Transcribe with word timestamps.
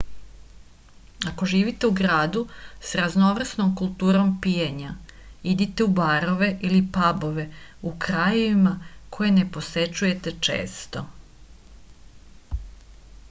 ako 1.31 1.47
živite 1.49 1.89
u 1.89 1.93
gradu 1.97 2.39
sa 2.91 2.97
raznovrsnom 2.99 3.73
kulturom 3.81 4.31
pijenja 4.45 4.93
idite 5.51 5.85
u 5.89 5.91
barove 5.99 6.49
ili 6.69 6.79
pabove 6.97 7.45
u 7.91 7.93
krajevima 8.07 8.73
koje 9.19 9.31
ne 9.37 9.45
posećujete 9.59 10.35
često 10.49 11.05